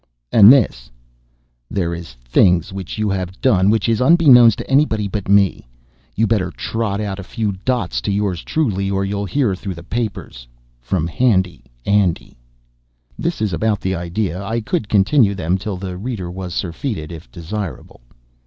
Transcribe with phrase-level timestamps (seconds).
[0.31, 0.89] And this:
[1.69, 5.67] There is things which you have done which is unbeknowens to anybody but me.
[6.15, 9.83] You better trot out a few dols, to yours truly, or you'll hear through the
[9.83, 10.47] papers
[10.79, 12.35] from HANDY ANDY.
[13.19, 14.43] This is about the idea.
[14.43, 18.01] I could continue them till the reader was surfeited, if desirable.